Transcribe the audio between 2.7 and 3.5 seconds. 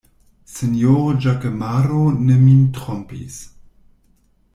trompis!